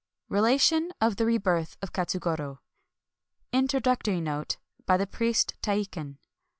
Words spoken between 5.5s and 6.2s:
Teikin.)